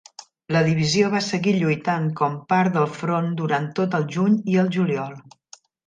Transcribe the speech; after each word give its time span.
La 0.53 0.61
divisió 0.67 1.11
va 1.15 1.21
seguir 1.25 1.53
lluitant 1.59 2.07
com 2.21 2.39
part 2.55 2.75
del 2.79 2.91
front 3.03 3.31
durant 3.43 3.71
tot 3.81 3.99
el 4.03 4.09
juny 4.19 4.41
i 4.55 4.63
el 4.65 4.77
juliol. 4.81 5.15